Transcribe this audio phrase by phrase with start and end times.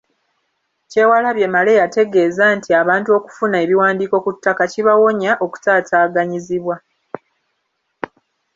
[0.91, 6.75] Kyewalabye Male yategeeza nti abantu okufuna ebiwandiiko ku ttaka kibawonya okutaataaganyizibwa.